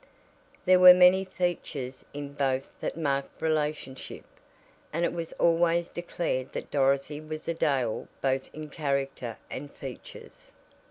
There 0.65 0.79
were 0.79 0.95
many 0.95 1.23
features 1.25 2.03
in 2.11 2.33
both 2.33 2.63
that 2.79 2.97
marked 2.97 3.39
relationship, 3.39 4.25
and 4.91 5.05
it 5.05 5.13
was 5.13 5.31
always 5.33 5.91
declared 5.91 6.53
that 6.53 6.71
Dorothy 6.71 7.21
was 7.21 7.47
a 7.47 7.53
Dale 7.53 8.07
both 8.19 8.49
in 8.51 8.69
character 8.69 9.37
and 9.51 9.71
features. 9.71 10.53